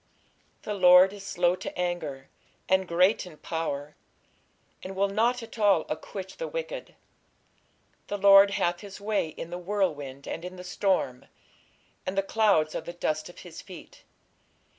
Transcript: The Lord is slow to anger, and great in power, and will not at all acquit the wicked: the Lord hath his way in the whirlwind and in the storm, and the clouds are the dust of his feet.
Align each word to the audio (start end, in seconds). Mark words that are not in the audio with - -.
The 0.63 0.73
Lord 0.73 1.13
is 1.13 1.23
slow 1.23 1.55
to 1.57 1.77
anger, 1.77 2.27
and 2.67 2.87
great 2.87 3.27
in 3.27 3.37
power, 3.37 3.95
and 4.81 4.95
will 4.95 5.09
not 5.09 5.43
at 5.43 5.59
all 5.59 5.85
acquit 5.89 6.29
the 6.39 6.47
wicked: 6.47 6.95
the 8.07 8.17
Lord 8.17 8.49
hath 8.57 8.79
his 8.79 8.99
way 8.99 9.27
in 9.29 9.51
the 9.51 9.59
whirlwind 9.59 10.27
and 10.27 10.43
in 10.43 10.55
the 10.55 10.63
storm, 10.63 11.25
and 12.03 12.17
the 12.17 12.23
clouds 12.23 12.73
are 12.73 12.81
the 12.81 12.93
dust 12.93 13.29
of 13.29 13.41
his 13.41 13.61
feet. 13.61 14.03